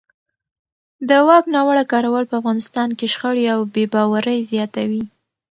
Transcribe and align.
د 1.09 1.11
واک 1.27 1.45
ناوړه 1.55 1.83
کارول 1.91 2.23
په 2.27 2.35
افغانستان 2.41 2.89
کې 2.97 3.05
شخړې 3.13 3.45
او 3.55 3.59
بې 3.73 3.85
باورۍ 3.93 4.39
زیاتوي 4.51 5.03